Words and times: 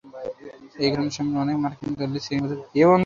এই 0.83 0.89
ঘটনা 0.91 1.11
সম্পর্কে 1.17 1.41
অনেক 1.45 1.57
মার্কিন 1.63 1.89
দলিল 1.99 2.17
শ্রেণীবদ্ধ 2.25 2.53
রয়েছে। 2.53 2.77